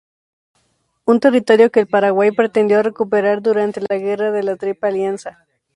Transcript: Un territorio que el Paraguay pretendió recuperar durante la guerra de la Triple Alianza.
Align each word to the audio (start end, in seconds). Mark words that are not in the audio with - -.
Un 1.05 1.19
territorio 1.19 1.69
que 1.69 1.79
el 1.81 1.87
Paraguay 1.87 2.31
pretendió 2.31 2.81
recuperar 2.81 3.43
durante 3.43 3.81
la 3.87 3.97
guerra 3.99 4.31
de 4.31 4.41
la 4.41 4.55
Triple 4.57 4.89
Alianza. 4.89 5.45